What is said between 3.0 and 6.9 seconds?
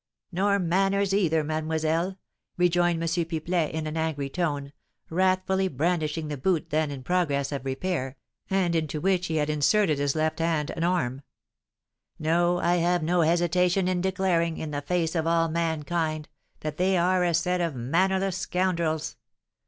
M. Pipelet, in an angry tone, wrathfully brandishing the boot then